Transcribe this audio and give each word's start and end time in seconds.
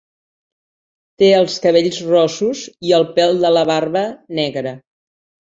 Té 1.23 1.27
els 1.41 1.57
cabells 1.67 1.99
rossos 2.07 2.63
i 2.89 2.97
el 3.01 3.07
pèl 3.19 3.45
de 3.47 3.55
la 3.59 3.67
barba 3.73 4.05
negre. 4.43 4.75